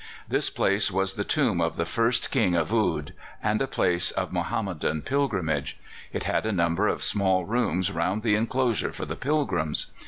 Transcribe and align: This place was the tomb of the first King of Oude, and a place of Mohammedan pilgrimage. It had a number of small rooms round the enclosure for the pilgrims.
This 0.27 0.49
place 0.49 0.89
was 0.89 1.13
the 1.13 1.23
tomb 1.23 1.61
of 1.61 1.75
the 1.75 1.85
first 1.85 2.31
King 2.31 2.55
of 2.55 2.73
Oude, 2.73 3.13
and 3.43 3.61
a 3.61 3.67
place 3.67 4.09
of 4.09 4.33
Mohammedan 4.33 5.03
pilgrimage. 5.03 5.77
It 6.11 6.23
had 6.23 6.43
a 6.47 6.51
number 6.51 6.87
of 6.87 7.03
small 7.03 7.45
rooms 7.45 7.91
round 7.91 8.23
the 8.23 8.33
enclosure 8.33 8.91
for 8.93 9.05
the 9.05 9.15
pilgrims. 9.15 9.91